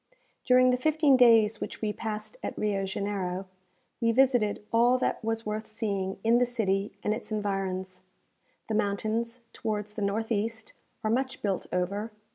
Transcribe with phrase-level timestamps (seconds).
[0.47, 3.45] During the fifteen days which we passed at Rio Janeiro,
[4.01, 8.01] we visited all that was worth seeing in the city and its environs.
[8.67, 12.09] The mountains, towards the north east, are much built over.